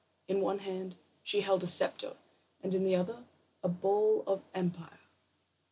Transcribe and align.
In 0.27 0.41
one 0.41 0.57
hand 0.57 0.95
she 1.21 1.41
held 1.41 1.61
the 1.61 1.67
scepter, 1.67 2.17
and 2.63 2.73
in 2.73 2.83
the 2.83 2.95
other 2.95 3.23
the 3.61 3.69
ball 3.69 4.23
of 4.25 4.41
empire. 4.51 4.97